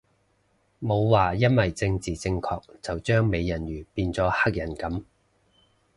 [0.81, 5.03] 冇話因為政治正確就將美人魚變咗黑人噉